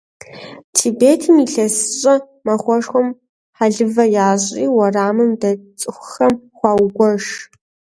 Тибетым 0.75 1.35
ИлъэсыщӀэ 1.43 2.15
махуэшхуэм 2.45 3.07
хьэлывэ 3.57 4.05
ящӀри, 4.27 4.65
уэрамым 4.75 5.31
дэт 5.41 5.59
цӀыхухэм 5.79 6.33
хуагуэш. 6.57 7.25